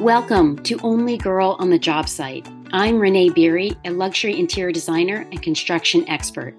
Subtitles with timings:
[0.00, 2.48] Welcome to Only Girl on the Job Site.
[2.72, 6.54] I'm Renee DeVignier, a luxury interior designer and construction expert.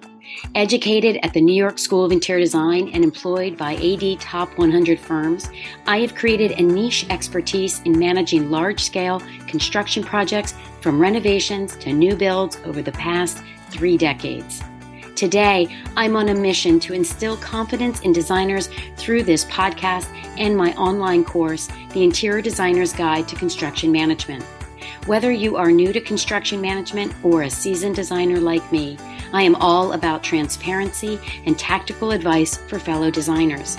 [0.55, 4.99] Educated at the New York School of Interior Design and employed by AD Top 100
[4.99, 5.49] firms,
[5.87, 11.93] I have created a niche expertise in managing large scale construction projects from renovations to
[11.93, 14.61] new builds over the past three decades.
[15.19, 15.67] Today,
[15.97, 20.07] I'm on a mission to instill confidence in designers through this podcast
[20.37, 24.45] and my online course, The Interior Designer's Guide to Construction Management.
[25.07, 28.97] Whether you are new to construction management or a seasoned designer like me,
[29.33, 33.77] I am all about transparency and tactical advice for fellow designers.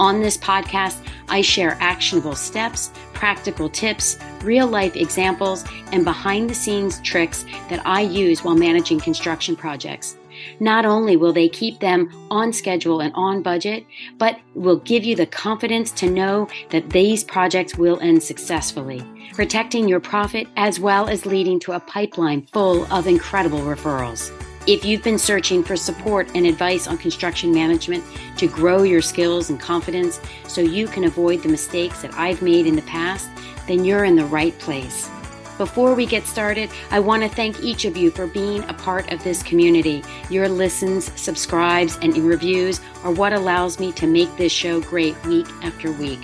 [0.00, 0.96] On this podcast,
[1.28, 7.86] I share actionable steps, practical tips, real life examples, and behind the scenes tricks that
[7.86, 10.16] I use while managing construction projects.
[10.60, 13.86] Not only will they keep them on schedule and on budget,
[14.18, 19.02] but will give you the confidence to know that these projects will end successfully,
[19.34, 24.30] protecting your profit as well as leading to a pipeline full of incredible referrals.
[24.64, 28.04] If you've been searching for support and advice on construction management
[28.36, 32.68] to grow your skills and confidence so you can avoid the mistakes that I've made
[32.68, 33.28] in the past,
[33.66, 35.10] then you're in the right place.
[35.58, 39.12] Before we get started, I want to thank each of you for being a part
[39.12, 40.02] of this community.
[40.30, 45.46] Your listens, subscribes, and reviews are what allows me to make this show great week
[45.62, 46.20] after week.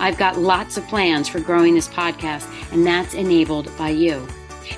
[0.00, 4.26] I've got lots of plans for growing this podcast, and that's enabled by you.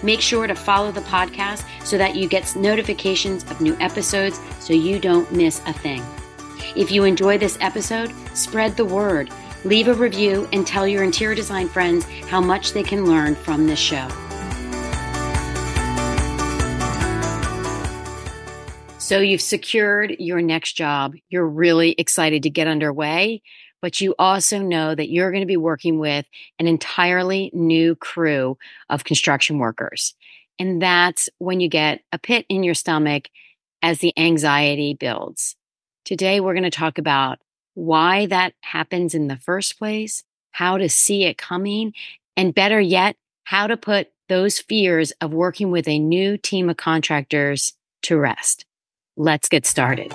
[0.03, 4.73] Make sure to follow the podcast so that you get notifications of new episodes so
[4.73, 6.05] you don't miss a thing.
[6.75, 9.31] If you enjoy this episode, spread the word.
[9.65, 13.67] Leave a review and tell your interior design friends how much they can learn from
[13.67, 14.09] this show.
[18.99, 21.15] So, you've secured your next job.
[21.29, 23.41] You're really excited to get underway,
[23.81, 26.27] but you also know that you're going to be working with
[26.59, 28.59] an entirely new crew
[28.91, 30.17] of construction workers.
[30.59, 33.29] And that's when you get a pit in your stomach
[33.81, 35.55] as the anxiety builds.
[36.05, 37.39] Today, we're going to talk about
[37.77, 41.93] why that happens in the first place, how to see it coming,
[42.35, 46.79] and better yet, how to put those fears of working with a new team of
[46.79, 48.65] contractors to rest.
[49.19, 50.11] Let's get started.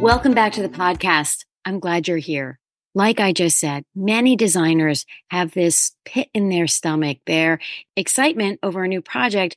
[0.00, 1.44] Welcome back to the podcast.
[1.64, 2.58] I'm glad you're here.
[2.96, 7.60] Like I just said, many designers have this pit in their stomach, their
[7.96, 9.56] excitement over a new project,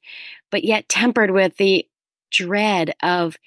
[0.51, 1.88] but yet tempered with the
[2.29, 3.38] dread of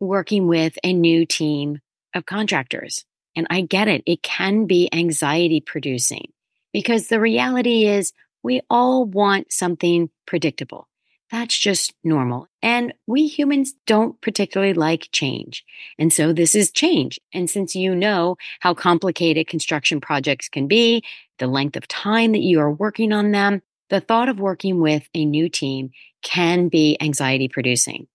[0.00, 1.80] working with a new team
[2.14, 3.04] of contractors.
[3.36, 4.02] And I get it.
[4.06, 6.32] It can be anxiety producing
[6.72, 10.88] because the reality is we all want something predictable.
[11.30, 12.48] That's just normal.
[12.62, 15.64] And we humans don't particularly like change.
[15.98, 17.20] And so this is change.
[17.34, 21.04] And since you know how complicated construction projects can be,
[21.38, 25.08] the length of time that you are working on them, the thought of working with
[25.14, 25.90] a new team
[26.22, 28.08] can be anxiety producing.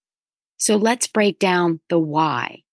[0.58, 2.64] So let's break down the why.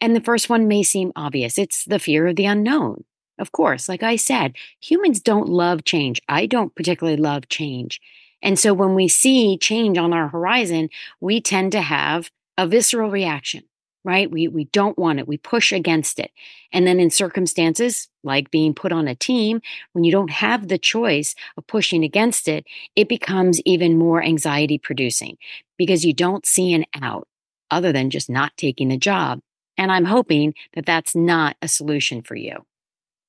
[0.00, 3.04] And the first one may seem obvious it's the fear of the unknown.
[3.38, 6.20] Of course, like I said, humans don't love change.
[6.28, 8.00] I don't particularly love change.
[8.42, 10.90] And so when we see change on our horizon,
[11.20, 13.64] we tend to have a visceral reaction,
[14.04, 14.30] right?
[14.30, 15.28] We, we don't want it.
[15.28, 16.32] We push against it.
[16.72, 19.60] And then in circumstances like being put on a team,
[19.92, 22.66] when you don't have the choice of pushing against it,
[22.96, 25.36] it becomes even more anxiety producing
[25.78, 27.26] because you don't see an out
[27.70, 29.40] other than just not taking the job.
[29.76, 32.66] And I'm hoping that that's not a solution for you.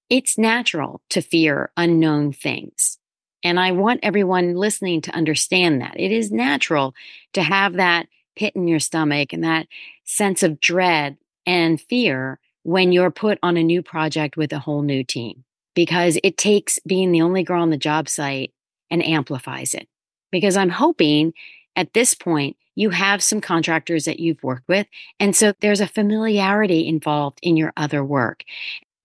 [0.09, 2.97] It's natural to fear unknown things.
[3.43, 6.93] And I want everyone listening to understand that it is natural
[7.33, 9.67] to have that pit in your stomach and that
[10.03, 14.81] sense of dread and fear when you're put on a new project with a whole
[14.81, 15.43] new team
[15.75, 18.51] because it takes being the only girl on the job site
[18.89, 19.87] and amplifies it.
[20.31, 21.33] Because I'm hoping
[21.75, 24.87] at this point, you have some contractors that you've worked with.
[25.19, 28.43] And so there's a familiarity involved in your other work.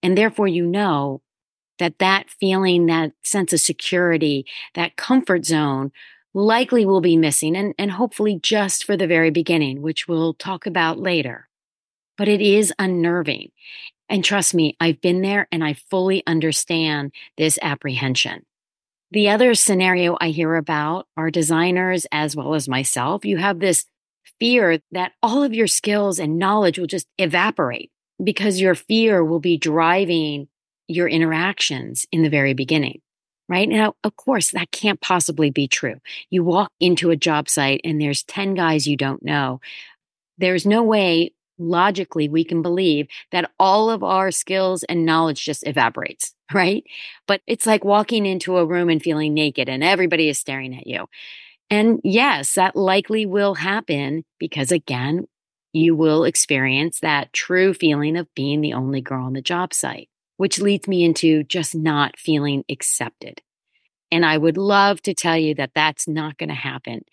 [0.01, 1.21] And therefore, you know
[1.79, 4.45] that that feeling, that sense of security,
[4.75, 5.91] that comfort zone
[6.33, 10.65] likely will be missing and, and hopefully just for the very beginning, which we'll talk
[10.65, 11.47] about later.
[12.17, 13.51] But it is unnerving.
[14.09, 18.45] And trust me, I've been there and I fully understand this apprehension.
[19.11, 23.23] The other scenario I hear about are designers as well as myself.
[23.23, 23.85] You have this
[24.39, 27.91] fear that all of your skills and knowledge will just evaporate
[28.23, 30.47] because your fear will be driving
[30.87, 33.01] your interactions in the very beginning.
[33.47, 35.99] Right now, of course, that can't possibly be true.
[36.31, 39.61] You walk into a job site and there's 10 guys you don't know.
[40.37, 45.65] There's no way logically we can believe that all of our skills and knowledge just
[45.65, 46.83] evaporates right?
[47.27, 50.87] But it's like walking into a room and feeling naked and everybody is staring at
[50.87, 51.07] you.
[51.69, 55.27] And yes, that likely will happen because again,
[55.73, 60.09] you will experience that true feeling of being the only girl on the job site,
[60.37, 63.41] which leads me into just not feeling accepted.
[64.11, 67.03] And I would love to tell you that that's not going to happen.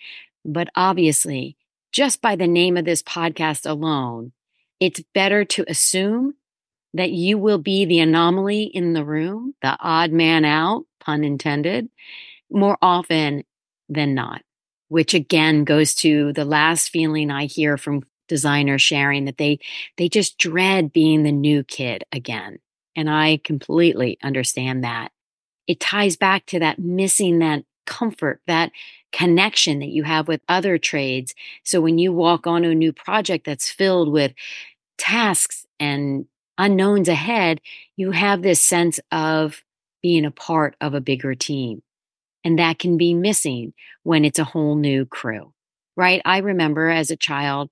[0.44, 1.56] But obviously,
[1.90, 4.32] just by the name of this podcast alone,
[4.78, 6.34] it's better to assume
[6.94, 11.88] that you will be the anomaly in the room, the odd man out, pun intended,
[12.50, 13.44] more often
[13.88, 14.42] than not,
[14.88, 19.58] which again goes to the last feeling I hear from designers sharing that they
[19.96, 22.58] they just dread being the new kid again.
[22.94, 25.12] And I completely understand that.
[25.66, 28.70] It ties back to that missing that comfort, that
[29.12, 31.34] connection that you have with other trades.
[31.64, 34.32] So when you walk on a new project that's filled with
[34.98, 36.26] tasks and
[36.62, 37.60] unknowns ahead,
[37.96, 39.62] you have this sense of
[40.02, 41.82] being a part of a bigger team.
[42.44, 43.72] And that can be missing
[44.02, 45.52] when it's a whole new crew,
[45.96, 46.22] right?
[46.24, 47.70] I remember as a child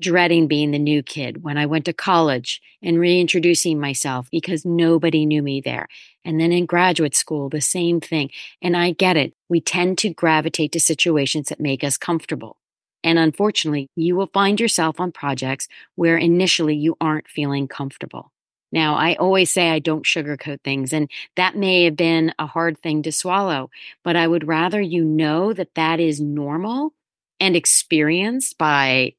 [0.00, 5.24] dreading being the new kid when I went to college and reintroducing myself because nobody
[5.24, 5.88] knew me there.
[6.24, 8.30] And then in graduate school, the same thing.
[8.60, 9.32] And I get it.
[9.48, 12.58] We tend to gravitate to situations that make us comfortable.
[13.06, 18.32] And unfortunately, you will find yourself on projects where initially you aren't feeling comfortable.
[18.72, 22.82] Now, I always say I don't sugarcoat things, and that may have been a hard
[22.82, 23.70] thing to swallow,
[24.02, 26.94] but I would rather you know that that is normal
[27.38, 29.14] and experienced by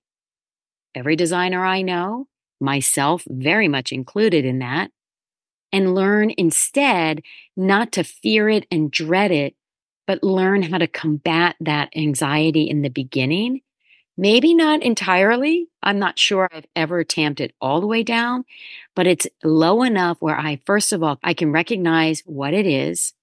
[0.94, 2.28] every designer I know,
[2.60, 4.92] myself very much included in that,
[5.72, 7.22] and learn instead
[7.56, 9.56] not to fear it and dread it,
[10.06, 13.62] but learn how to combat that anxiety in the beginning
[14.18, 15.68] Maybe not entirely.
[15.84, 18.46] I'm not sure I've ever tamped it all the way down,
[18.96, 23.14] but it's low enough where I, first of all, I can recognize what it is,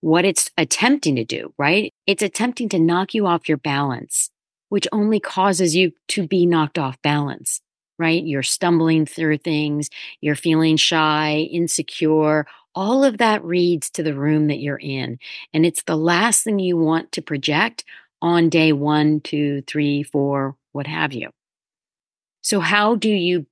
[0.00, 1.92] what it's attempting to do, right?
[2.06, 4.30] It's attempting to knock you off your balance,
[4.68, 7.60] which only causes you to be knocked off balance,
[7.98, 8.22] right?
[8.22, 9.90] You're stumbling through things,
[10.20, 12.46] you're feeling shy, insecure.
[12.72, 15.18] All of that reads to the room that you're in.
[15.52, 17.84] And it's the last thing you want to project
[18.22, 21.30] on day one, two, three, four, what have you.
[22.42, 23.46] So, how do you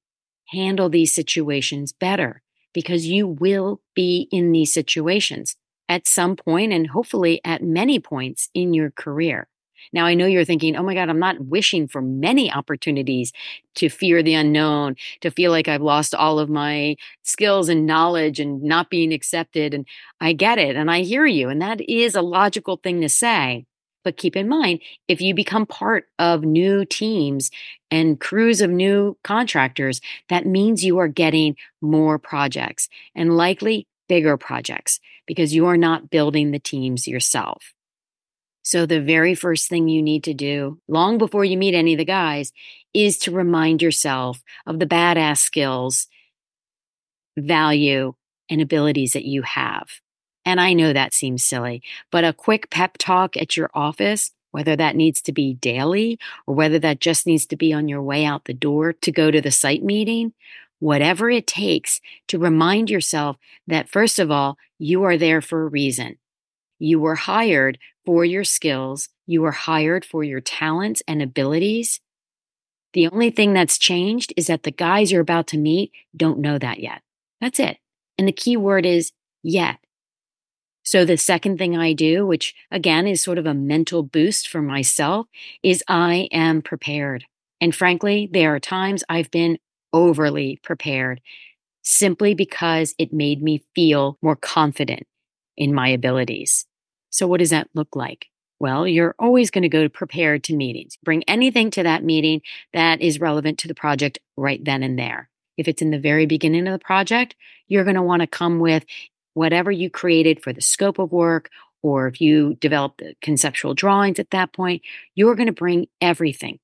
[0.48, 2.42] handle these situations better?
[2.72, 5.56] Because you will be in these situations
[5.88, 9.48] at some point and hopefully at many points in your career.
[9.92, 13.32] Now, I know you're thinking, oh my God, I'm not wishing for many opportunities
[13.76, 18.40] to fear the unknown, to feel like I've lost all of my skills and knowledge
[18.40, 19.74] and not being accepted.
[19.74, 19.86] And
[20.20, 20.76] I get it.
[20.76, 21.48] And I hear you.
[21.48, 23.66] And that is a logical thing to say.
[24.04, 27.50] But keep in mind, if you become part of new teams
[27.90, 34.36] and crews of new contractors, that means you are getting more projects and likely bigger
[34.36, 37.72] projects because you are not building the teams yourself.
[38.62, 41.98] So, the very first thing you need to do, long before you meet any of
[41.98, 42.50] the guys,
[42.94, 46.06] is to remind yourself of the badass skills,
[47.36, 48.14] value,
[48.48, 49.88] and abilities that you have.
[50.44, 54.76] And I know that seems silly, but a quick pep talk at your office, whether
[54.76, 58.24] that needs to be daily or whether that just needs to be on your way
[58.24, 60.32] out the door to go to the site meeting,
[60.78, 63.36] whatever it takes to remind yourself
[63.66, 66.18] that, first of all, you are there for a reason.
[66.78, 72.00] You were hired for your skills, you were hired for your talents and abilities.
[72.92, 76.58] The only thing that's changed is that the guys you're about to meet don't know
[76.58, 77.00] that yet.
[77.40, 77.78] That's it.
[78.18, 79.78] And the key word is yet.
[80.84, 84.62] So the second thing I do, which again is sort of a mental boost for
[84.62, 85.26] myself,
[85.62, 87.24] is I am prepared.
[87.60, 89.58] And frankly, there are times I've been
[89.92, 91.20] overly prepared
[91.82, 95.06] simply because it made me feel more confident
[95.56, 96.66] in my abilities.
[97.10, 98.26] So what does that look like?
[98.60, 100.96] Well, you're always going to go prepared to meetings.
[101.02, 105.28] Bring anything to that meeting that is relevant to the project right then and there.
[105.56, 107.36] If it's in the very beginning of the project,
[107.68, 108.84] you're going to want to come with
[109.34, 111.50] whatever you created for the scope of work,
[111.82, 114.82] or if you developed the conceptual drawings at that point,
[115.14, 116.58] you're going to bring everything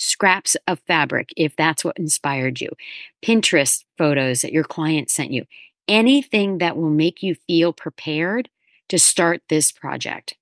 [0.00, 2.70] scraps of fabric, if that's what inspired you,
[3.22, 5.44] Pinterest photos that your client sent you,
[5.86, 8.48] anything that will make you feel prepared
[8.88, 10.36] to start this project.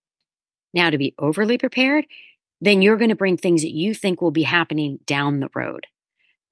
[0.73, 2.07] Now, to be overly prepared,
[2.61, 5.87] then you're going to bring things that you think will be happening down the road.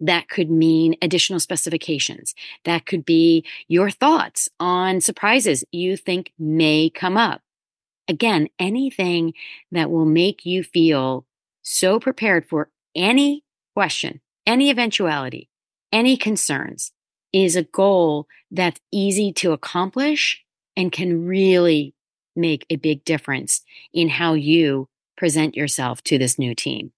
[0.00, 2.34] That could mean additional specifications.
[2.64, 7.40] That could be your thoughts on surprises you think may come up.
[8.08, 9.34] Again, anything
[9.72, 11.26] that will make you feel
[11.62, 13.42] so prepared for any
[13.74, 15.48] question, any eventuality,
[15.92, 16.92] any concerns
[17.32, 20.44] is a goal that's easy to accomplish
[20.76, 21.94] and can really
[22.36, 23.62] make a big difference
[23.92, 26.92] in how you present yourself to this new team.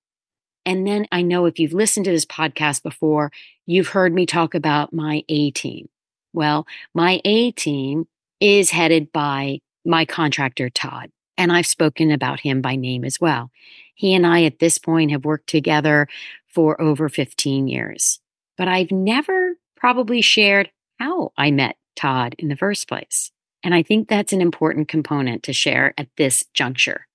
[0.68, 3.32] And then I know if you've listened to this podcast before,
[3.64, 5.88] you've heard me talk about my A team.
[6.34, 8.06] Well, my A team
[8.38, 11.10] is headed by my contractor, Todd.
[11.38, 13.50] And I've spoken about him by name as well.
[13.94, 16.06] He and I at this point have worked together
[16.46, 18.20] for over 15 years,
[18.58, 23.32] but I've never probably shared how I met Todd in the first place.
[23.64, 27.06] And I think that's an important component to share at this juncture.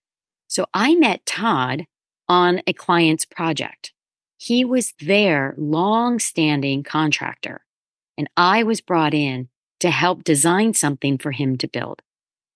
[0.47, 1.85] So I met Todd
[2.29, 3.93] on a client's project.
[4.37, 7.63] He was their long standing contractor,
[8.17, 9.49] and I was brought in
[9.79, 12.01] to help design something for him to build.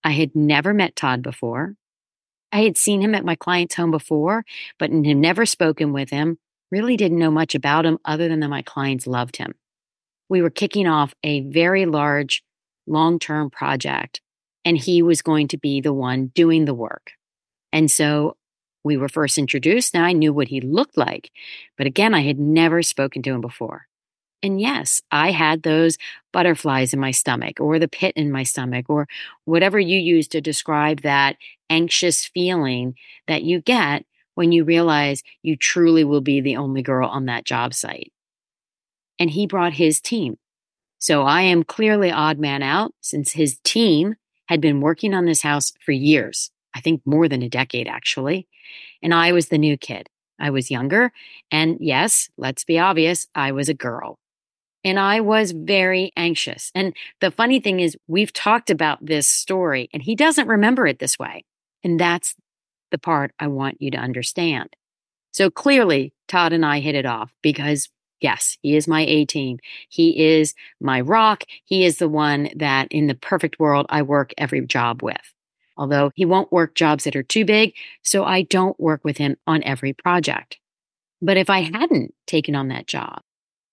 [0.02, 1.74] I had never met Todd before.
[2.50, 4.44] I had seen him at my client's home before,
[4.78, 6.38] but had never spoken with him,
[6.70, 9.54] really didn't know much about him other than that my clients loved him.
[10.30, 12.42] We were kicking off a very large,
[12.86, 14.22] long term project,
[14.64, 17.12] and he was going to be the one doing the work.
[17.72, 18.37] And so
[18.88, 21.30] we were first introduced, and I knew what he looked like.
[21.76, 23.86] But again, I had never spoken to him before.
[24.42, 25.98] And yes, I had those
[26.32, 29.06] butterflies in my stomach or the pit in my stomach or
[29.44, 31.36] whatever you use to describe that
[31.68, 32.94] anxious feeling
[33.26, 37.44] that you get when you realize you truly will be the only girl on that
[37.44, 38.12] job site.
[39.18, 40.38] And he brought his team.
[40.98, 44.14] So I am clearly odd man out since his team
[44.46, 46.50] had been working on this house for years.
[46.78, 48.46] I think more than a decade actually.
[49.02, 50.08] And I was the new kid.
[50.38, 51.12] I was younger.
[51.50, 54.20] And yes, let's be obvious, I was a girl.
[54.84, 56.70] And I was very anxious.
[56.76, 61.00] And the funny thing is, we've talked about this story and he doesn't remember it
[61.00, 61.44] this way.
[61.82, 62.36] And that's
[62.92, 64.76] the part I want you to understand.
[65.32, 67.88] So clearly, Todd and I hit it off because,
[68.20, 69.58] yes, he is my A team.
[69.88, 71.42] He is my rock.
[71.64, 75.34] He is the one that in the perfect world I work every job with.
[75.78, 79.36] Although he won't work jobs that are too big, so I don't work with him
[79.46, 80.58] on every project.
[81.22, 83.22] But if I hadn't taken on that job,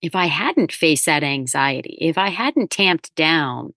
[0.01, 3.73] if I hadn't faced that anxiety, if I hadn't tamped down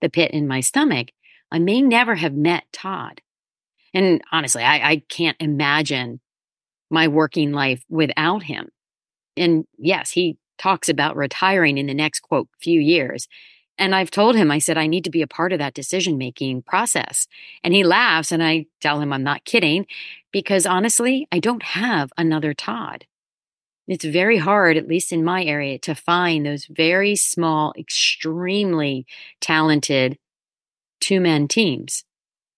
[0.00, 1.08] the pit in my stomach,
[1.52, 3.20] I may never have met Todd.
[3.92, 6.20] And honestly, I, I can't imagine
[6.90, 8.70] my working life without him.
[9.36, 13.28] And yes, he talks about retiring in the next quote few years.
[13.80, 16.18] And I've told him, I said, I need to be a part of that decision
[16.18, 17.26] making process.
[17.64, 19.86] And he laughs and I tell him I'm not kidding
[20.32, 23.06] because honestly, I don't have another Todd.
[23.88, 29.06] It's very hard, at least in my area, to find those very small, extremely
[29.40, 30.18] talented
[31.00, 32.04] two man teams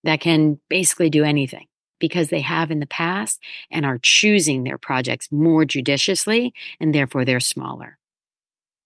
[0.02, 1.67] that can basically do anything
[2.00, 7.25] because they have in the past and are choosing their projects more judiciously and therefore
[7.25, 7.97] they're smaller.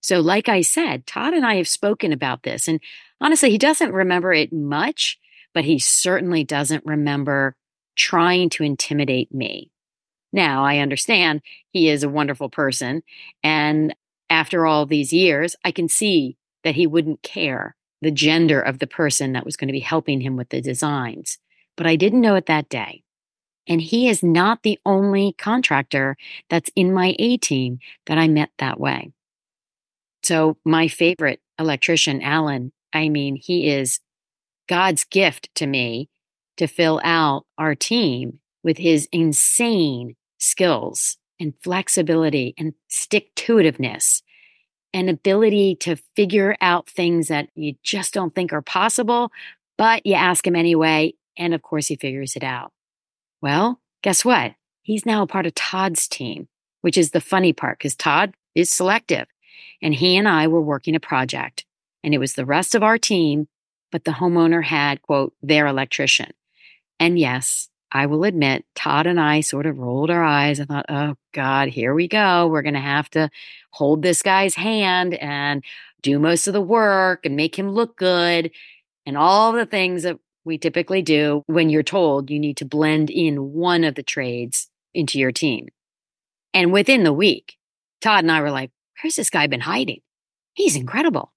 [0.06, 2.68] So, like I said, Todd and I have spoken about this.
[2.68, 2.78] And
[3.20, 5.18] honestly, he doesn't remember it much,
[5.52, 7.56] but he certainly doesn't remember
[7.96, 9.72] trying to intimidate me.
[10.32, 13.02] Now, I understand he is a wonderful person.
[13.42, 13.96] And
[14.30, 18.86] after all these years, I can see that he wouldn't care the gender of the
[18.86, 21.38] person that was going to be helping him with the designs.
[21.76, 23.02] But I didn't know it that day.
[23.66, 26.16] And he is not the only contractor
[26.48, 29.10] that's in my A team that I met that way.
[30.26, 34.00] So, my favorite electrician, Alan, I mean, he is
[34.68, 36.08] God's gift to me
[36.56, 44.22] to fill out our team with his insane skills and flexibility and stick to itiveness
[44.92, 49.30] and ability to figure out things that you just don't think are possible,
[49.78, 51.14] but you ask him anyway.
[51.38, 52.72] And of course, he figures it out.
[53.40, 54.54] Well, guess what?
[54.82, 56.48] He's now a part of Todd's team,
[56.80, 59.28] which is the funny part because Todd is selective.
[59.86, 61.64] And he and I were working a project,
[62.02, 63.46] and it was the rest of our team,
[63.92, 66.32] but the homeowner had, quote, their electrician.
[66.98, 70.86] And yes, I will admit, Todd and I sort of rolled our eyes and thought,
[70.88, 72.48] oh God, here we go.
[72.48, 73.30] We're going to have to
[73.70, 75.62] hold this guy's hand and
[76.02, 78.50] do most of the work and make him look good
[79.06, 83.08] and all the things that we typically do when you're told you need to blend
[83.08, 85.68] in one of the trades into your team.
[86.52, 87.56] And within the week,
[88.00, 88.72] Todd and I were like,
[89.02, 90.00] where's this guy been hiding?
[90.54, 91.32] He's incredible.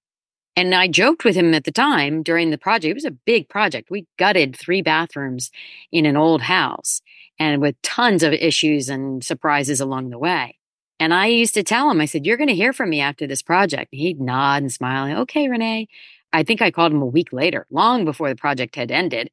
[0.56, 2.90] And I joked with him at the time during the project.
[2.90, 3.90] It was a big project.
[3.90, 5.50] We gutted three bathrooms
[5.92, 7.00] in an old house
[7.38, 10.58] and with tons of issues and surprises along the way.
[10.98, 13.26] And I used to tell him, I said, You're going to hear from me after
[13.26, 13.88] this project.
[13.92, 15.20] He'd nod and smile.
[15.22, 15.88] Okay, Renee.
[16.32, 19.30] I think I called him a week later, long before the project had ended,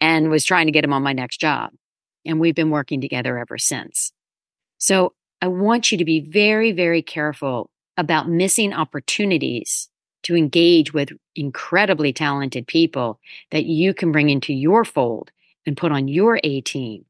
[0.00, 1.72] and was trying to get him on my next job.
[2.24, 4.12] And we've been working together ever since.
[4.78, 9.88] So I want you to be very, very careful about missing opportunities
[10.22, 13.18] to engage with incredibly talented people
[13.50, 15.30] that you can bring into your fold
[15.66, 17.06] and put on your A team.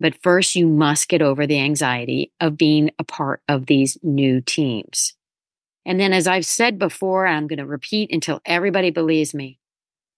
[0.00, 4.40] But first, you must get over the anxiety of being a part of these new
[4.40, 5.14] teams.
[5.86, 9.58] And then, as I've said before, I'm going to repeat until everybody believes me.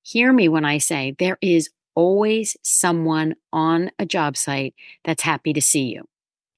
[0.02, 5.52] Hear me when I say there is always someone on a job site that's happy
[5.52, 6.06] to see you.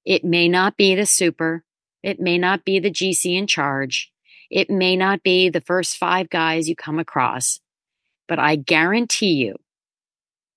[0.09, 1.65] It may not be the super,
[2.03, 4.11] it may not be the GC in charge,
[4.51, 7.61] it may not be the first five guys you come across,
[8.27, 9.57] but I guarantee you,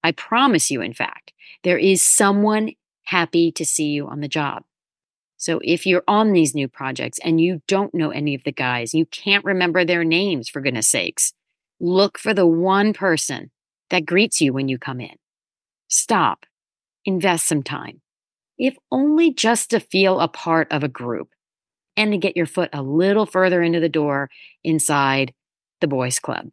[0.06, 1.34] I promise you, in fact,
[1.66, 2.72] there is someone
[3.04, 4.64] happy to see you on the job.
[5.36, 8.94] So if you're on these new projects and you don't know any of the guys,
[8.94, 11.34] you can't remember their names for goodness sakes,
[11.78, 13.52] look for the one person
[13.90, 15.18] that greets you when you come in.
[15.90, 16.46] Stop,
[17.04, 18.00] invest some time,
[18.62, 21.30] if only just to feel a part of a group
[21.98, 24.30] and to get your foot a little further into the door
[24.64, 25.34] inside
[25.82, 26.48] the boys club.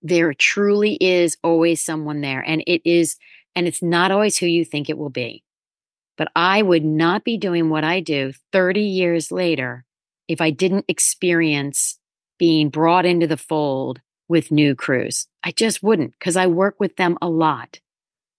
[0.00, 3.16] There truly is always someone there and it is
[3.54, 5.44] and it's not always who you think it will be.
[6.16, 9.84] But I would not be doing what I do 30 years later
[10.28, 11.98] if I didn't experience
[12.38, 15.26] being brought into the fold with new crews.
[15.42, 17.80] I just wouldn't because I work with them a lot,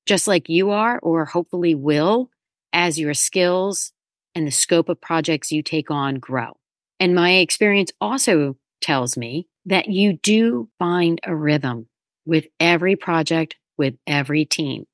[0.07, 2.31] just like you are, or hopefully will,
[2.75, 3.93] as your skills
[4.35, 6.57] and the scope of projects you take on grow.
[6.99, 11.87] And my experience also tells me that you do find a rhythm
[12.25, 14.85] with every project, with every team.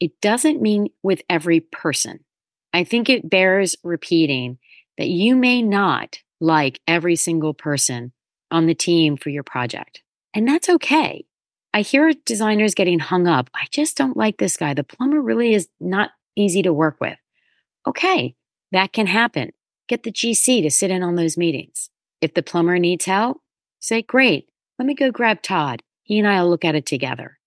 [0.00, 2.24] It doesn't mean with every person.
[2.72, 4.58] I think it bears repeating
[4.98, 8.12] that you may not like every single person
[8.50, 10.02] on the team for your project.
[10.34, 11.24] And that's okay.
[11.72, 13.50] I hear designers getting hung up.
[13.54, 14.74] I just don't like this guy.
[14.74, 17.18] The plumber really is not easy to work with.
[17.86, 18.34] Okay,
[18.72, 19.52] that can happen.
[19.88, 21.90] Get the GC to sit in on those meetings.
[22.20, 23.38] If the plumber needs help,
[23.80, 24.48] say, Great,
[24.78, 25.82] let me go grab Todd.
[26.02, 27.38] He and I will look at it together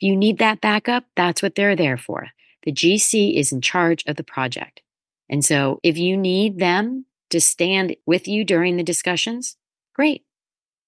[0.00, 2.28] If you need that backup, that's what they're there for.
[2.64, 4.82] The GC is in charge of the project.
[5.28, 9.56] And so if you need them to stand with you during the discussions,
[9.94, 10.24] great.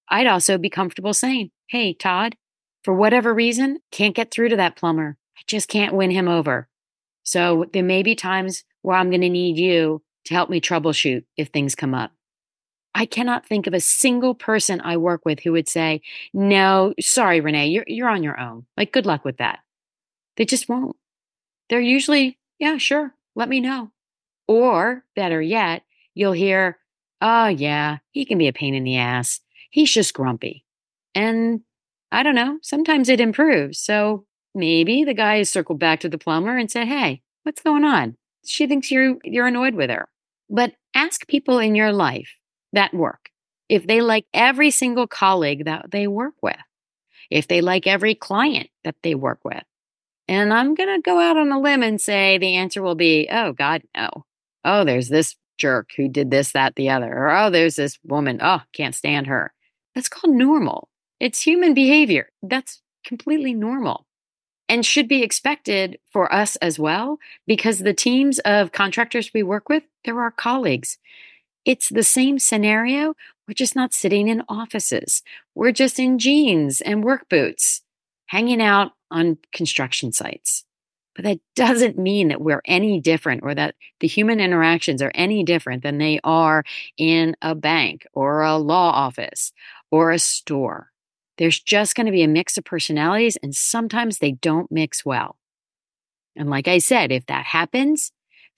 [0.09, 2.35] I'd also be comfortable saying, Hey, Todd,
[2.83, 5.17] for whatever reason, can't get through to that plumber.
[5.37, 6.69] I just can't win him over.
[7.25, 11.25] So there may be times where I'm going to need you to help me troubleshoot
[11.35, 12.11] if things come up.
[12.93, 16.01] I cannot think of a single person I work with who would say,
[16.33, 18.65] no, sorry, Renee, you're, you're on your own.
[18.77, 19.59] Like, good luck with that.
[20.37, 20.95] They just won't.
[21.69, 23.91] They're usually, yeah, sure, let me know.
[24.47, 25.83] Or better yet,
[26.13, 26.77] you'll hear,
[27.21, 29.41] oh, yeah, he can be a pain in the ass.
[29.71, 30.63] He's just grumpy.
[31.13, 31.61] And
[32.11, 33.79] I don't know, sometimes it improves.
[33.79, 37.83] So maybe the guy has circled back to the plumber and said, hey, what's going
[37.83, 38.15] on?
[38.45, 40.07] She thinks you're, you're annoyed with her.
[40.49, 42.29] But ask people in your life
[42.73, 43.29] that work,
[43.69, 46.57] if they like every single colleague that they work with,
[47.29, 49.63] if they like every client that they work with.
[50.27, 53.27] And I'm going to go out on a limb and say the answer will be,
[53.31, 54.25] oh, God, no.
[54.63, 57.11] Oh, there's this jerk who did this, that, the other.
[57.11, 58.39] Or, oh, there's this woman.
[58.41, 59.53] Oh, can't stand her.
[59.93, 60.89] That's called normal.
[61.19, 62.29] It's human behavior.
[62.41, 64.04] That's completely normal
[64.67, 69.69] and should be expected for us as well because the teams of contractors we work
[69.69, 70.97] with, they're our colleagues.
[71.65, 73.15] It's the same scenario.
[73.47, 75.23] We're just not sitting in offices.
[75.53, 77.81] We're just in jeans and work boots,
[78.27, 80.63] hanging out on construction sites.
[81.15, 85.43] But that doesn't mean that we're any different or that the human interactions are any
[85.43, 86.63] different than they are
[86.97, 89.53] in a bank or a law office
[89.91, 90.91] or a store.
[91.37, 95.37] There's just going to be a mix of personalities, and sometimes they don't mix well.
[96.35, 98.11] And like I said, if that happens,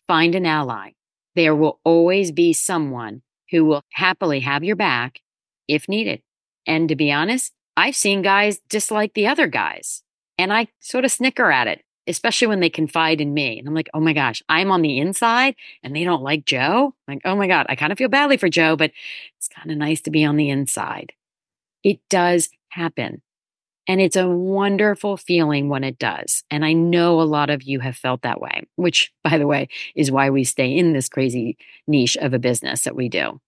[0.08, 0.92] find an ally
[1.38, 5.22] there will always be someone who will happily have your back
[5.68, 6.24] if needed.
[6.66, 10.02] And to be honest, I've seen guys dislike the other guys
[10.40, 13.60] and I sort of snicker at it, especially when they confide in me.
[13.60, 16.96] And I'm like, oh my gosh, I'm on the inside and they don't like Joe.
[17.08, 18.92] I'm like, oh my God, I kind of feel badly for Joe, but
[19.38, 21.14] it's kind of nice to be on the inside.
[21.84, 23.22] It does happen.
[23.88, 26.44] And it's a wonderful feeling when it does.
[26.52, 29.70] And I know a lot of you have felt that way, which, by the way,
[29.96, 33.40] is why we stay in this crazy niche of a business that we do.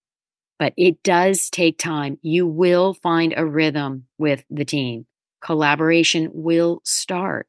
[0.58, 2.18] But it does take time.
[2.22, 5.06] You will find a rhythm with the team.
[5.40, 7.46] Collaboration will start.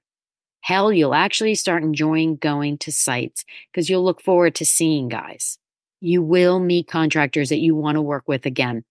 [0.61, 5.57] Hell, you'll actually start enjoying going to sites because you'll look forward to seeing guys.
[5.99, 8.83] You will meet contractors that you want to work with again.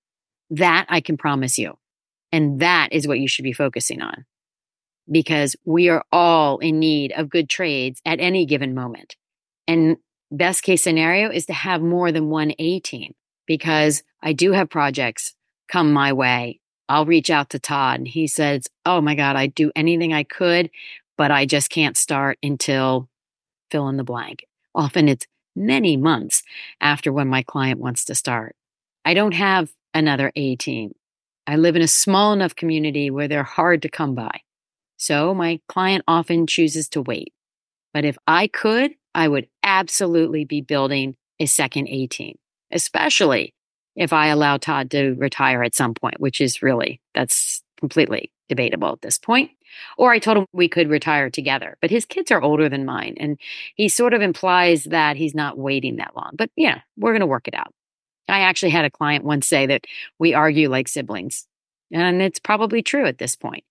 [0.51, 1.79] That I can promise you.
[2.33, 4.25] And that is what you should be focusing on
[5.11, 9.17] because we are all in need of good trades at any given moment.
[9.67, 9.97] And
[10.31, 13.15] best case scenario is to have more than one A team
[13.47, 15.35] because I do have projects
[15.69, 16.61] come my way.
[16.89, 20.25] I'll reach out to Todd and he says, Oh my God, I'd do anything I
[20.25, 20.71] could,
[21.17, 23.09] but I just can't start until
[23.71, 24.45] fill in the blank.
[24.75, 26.43] Often it's many months
[26.81, 28.57] after when my client wants to start.
[29.05, 30.95] I don't have another A team.
[31.51, 34.43] I live in a small enough community where they're hard to come by.
[34.99, 37.33] So my client often chooses to wait.
[37.93, 42.37] But if I could, I would absolutely be building a second A team,
[42.71, 43.53] especially
[43.97, 48.93] if I allow Todd to retire at some point, which is really, that's completely debatable
[48.93, 49.51] at this point.
[49.99, 53.17] Or I told him we could retire together, but his kids are older than mine.
[53.19, 53.41] And
[53.75, 56.31] he sort of implies that he's not waiting that long.
[56.35, 57.75] But yeah, we're going to work it out.
[58.31, 59.87] I actually had a client once say that
[60.19, 61.47] we argue like siblings.
[61.93, 63.65] And it's probably true at this point.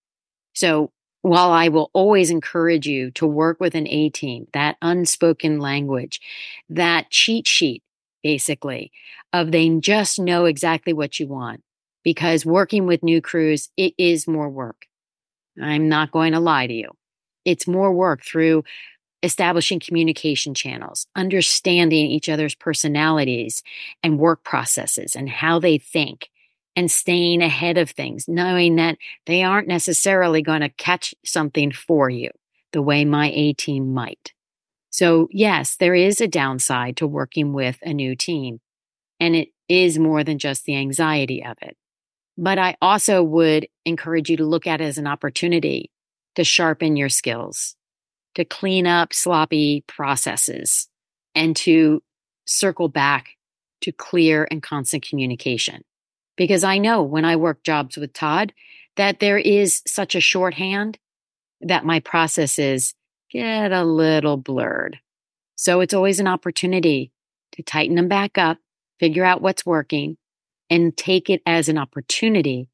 [0.53, 0.91] So
[1.21, 6.21] while I will always encourage you to work with an A team, that unspoken language,
[6.69, 7.83] that cheat sheet,
[8.23, 8.91] basically,
[9.33, 11.63] of they just know exactly what you want.
[12.03, 14.85] Because working with new crews, it is more work.
[15.61, 16.91] I'm not going to lie to you.
[17.43, 18.63] It's more work through
[19.23, 23.61] establishing communication channels, understanding each other's personalities
[24.03, 26.29] and work processes and how they think,
[26.75, 32.09] and staying ahead of things, knowing that they aren't necessarily going to catch something for
[32.09, 32.29] you
[32.71, 34.33] the way my A team might.
[34.91, 38.59] So, yes, there is a downside to working with a new team,
[39.19, 41.77] and it is more than just the anxiety of it.
[42.37, 45.91] But I also would encourage you to look at it as an opportunity
[46.35, 47.75] to sharpen your skills,
[48.39, 50.87] to clean up sloppy processes,
[51.35, 52.01] and to
[52.45, 53.35] circle back
[53.81, 55.83] to clear and constant communication.
[56.37, 58.53] Because I know when I work jobs with Todd
[58.95, 60.97] that there is such a shorthand
[61.59, 62.93] that my processes
[63.29, 64.99] get a little blurred.
[65.55, 67.11] So it's always an opportunity
[67.51, 68.57] to tighten them back up,
[69.01, 70.17] figure out what's working,
[70.69, 72.69] and take it as an opportunity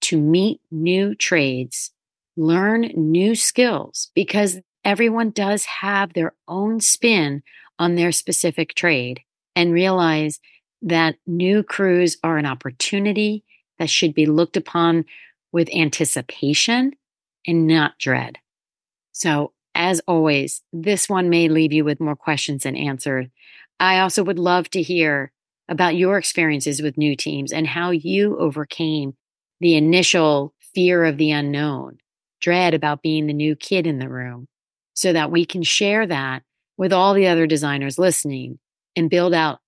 [0.00, 1.90] to meet new trades,
[2.38, 7.42] learn new skills, because everyone does have their own spin
[7.78, 9.20] on their specific trade
[9.56, 10.40] and realize
[10.82, 13.44] that new crews are an opportunity
[13.78, 15.04] that should be looked upon
[15.52, 16.92] with anticipation
[17.46, 18.38] and not dread.
[19.12, 23.26] So, as always, this one may leave you with more questions than answers.
[23.78, 25.32] I also would love to hear
[25.68, 29.14] about your experiences with new teams and how you overcame
[29.60, 31.98] the initial fear of the unknown,
[32.40, 34.48] dread about being the new kid in the room,
[35.00, 36.42] so that we can share that
[36.76, 38.58] with all the other designers listening
[38.94, 39.58] and build out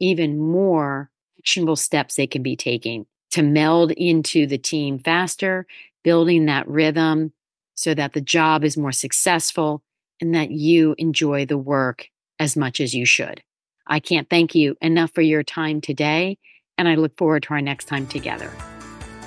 [0.00, 5.68] even more actionable steps they can be taking to meld into the team faster,
[6.02, 7.32] building that rhythm
[7.76, 9.84] so that the job is more successful
[10.20, 12.08] and that you enjoy the work
[12.40, 13.40] as much as you should.
[13.86, 16.38] I can't thank you enough for your time today,
[16.76, 18.50] and I look forward to our next time together.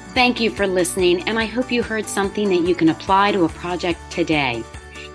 [0.09, 3.45] Thank you for listening, and I hope you heard something that you can apply to
[3.45, 4.61] a project today.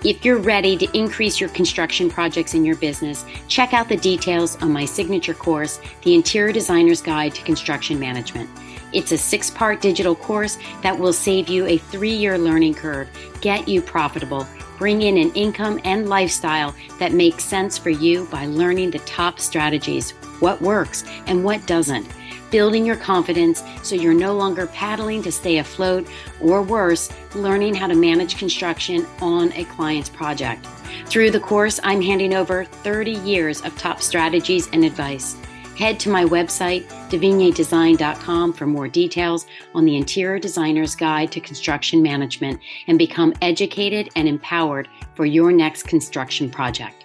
[0.03, 4.59] If you're ready to increase your construction projects in your business, check out the details
[4.63, 8.49] on my signature course, The Interior Designer's Guide to Construction Management.
[8.93, 13.09] It's a six part digital course that will save you a three year learning curve,
[13.41, 14.47] get you profitable,
[14.81, 19.39] bring in an income and lifestyle that makes sense for you by learning the top
[19.39, 22.07] strategies, what works and what doesn't,
[22.49, 26.07] building your confidence so you're no longer paddling to stay afloat,
[26.39, 30.65] or worse, learning how to manage construction on a client's project.
[31.05, 35.37] Through the course, I'm handing over 30 years of top strategies and advice.
[35.77, 42.01] Head to my website, devignierdesign.com, for more details on the Interior Designer's Guide to Construction
[42.03, 47.00] Management and become educated and empowered for your next construction project.